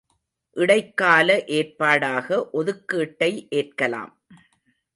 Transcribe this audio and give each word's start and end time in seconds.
இடைக்கால 0.55 1.27
ஏற்பாடாக 1.49 2.27
ஒதுக்கீட்டை 2.53 3.31
ஏற்கலாம். 3.51 4.13